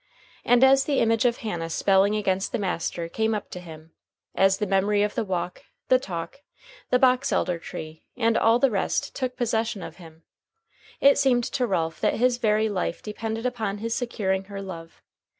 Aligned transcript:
And 0.43 0.63
as 0.63 0.85
the 0.85 0.97
image 0.97 1.25
of 1.25 1.37
Hannah 1.45 1.69
spelling 1.69 2.15
against 2.15 2.51
the 2.51 2.57
master 2.57 3.07
came 3.07 3.35
up 3.35 3.51
to 3.51 3.59
him, 3.59 3.91
as 4.33 4.57
the 4.57 4.65
memory 4.65 5.03
of 5.03 5.13
the 5.13 5.23
walk, 5.23 5.65
the 5.89 5.99
talk, 5.99 6.41
the 6.89 6.97
box 6.97 7.31
elder 7.31 7.59
tree, 7.59 8.03
and 8.17 8.35
all 8.35 8.57
the 8.57 8.71
rest 8.71 9.15
took 9.15 9.37
possession 9.37 9.83
of 9.83 9.97
him, 9.97 10.23
it 11.01 11.19
seemed 11.19 11.43
to 11.43 11.67
Ralph 11.67 12.01
that 12.01 12.15
his 12.15 12.37
very 12.39 12.67
life 12.67 13.03
depended 13.03 13.45
upon 13.45 13.77
his 13.77 13.93
securing 13.93 14.45
her 14.45 14.59
love. 14.59 15.03